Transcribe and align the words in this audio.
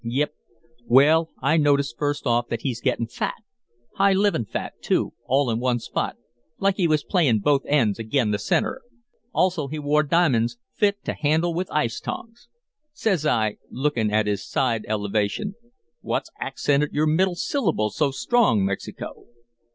"Yep! 0.03 0.33
Well, 0.87 1.29
I 1.43 1.57
noticed 1.57 1.95
first 1.95 2.25
off 2.25 2.47
that 2.47 2.63
he's 2.63 2.81
gettin 2.81 3.05
fat; 3.05 3.35
high 3.97 4.13
livin' 4.13 4.45
fat, 4.45 4.73
too, 4.81 5.13
all 5.27 5.51
in 5.51 5.59
one 5.59 5.77
spot, 5.77 6.15
like 6.57 6.77
he 6.77 6.87
was 6.87 7.03
playin' 7.03 7.37
both 7.37 7.61
ends 7.67 7.99
ag'in 7.99 8.31
the 8.31 8.39
centre. 8.39 8.81
Also 9.31 9.67
he 9.67 9.77
wore 9.77 10.01
di'mon's 10.01 10.57
fit 10.73 11.05
to 11.05 11.13
handle 11.13 11.53
with 11.53 11.69
ice 11.71 11.99
tongs. 11.99 12.49
"Says 12.93 13.27
I, 13.27 13.57
lookin' 13.69 14.09
at 14.09 14.25
his 14.25 14.43
side 14.43 14.85
elevation, 14.87 15.53
'What's 16.01 16.31
accented 16.39 16.93
your 16.93 17.05
middle 17.05 17.35
syllable 17.35 17.91
so 17.91 18.09
strong, 18.09 18.65
Mexico?' 18.65 19.25